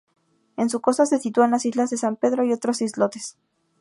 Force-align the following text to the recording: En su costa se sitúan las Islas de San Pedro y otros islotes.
En 0.57 0.71
su 0.71 0.81
costa 0.81 1.05
se 1.05 1.19
sitúan 1.19 1.51
las 1.51 1.63
Islas 1.67 1.91
de 1.91 1.97
San 1.97 2.15
Pedro 2.15 2.43
y 2.43 2.51
otros 2.51 2.81
islotes. 2.81 3.37